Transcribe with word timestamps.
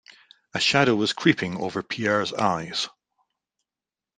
A 0.55 0.59
shadow 0.59 0.95
was 0.95 1.13
creeping 1.13 1.57
over 1.61 1.83
Pierre's 1.83 2.33
eyes. 2.33 2.89